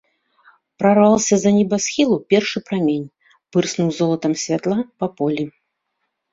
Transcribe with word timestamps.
Прарваўся 0.79 1.33
з-за 1.41 1.51
небасхілу 1.57 2.17
першы 2.35 2.59
прамень, 2.71 3.05
пырснуў 3.53 3.89
золатам 4.01 4.33
святла 4.47 4.77
па 4.99 5.15
полі. 5.23 5.43